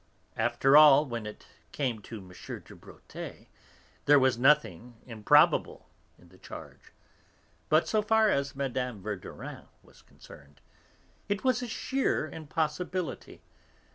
[0.35, 2.29] After all, when it came to M.
[2.29, 2.35] de
[2.75, 3.45] Bréauté,
[4.05, 6.91] there was nothing improbable in the charge;
[7.69, 8.97] but so far as Mme.
[9.03, 10.59] Verdurin was concerned,
[11.29, 13.43] it was a sheer impossibility.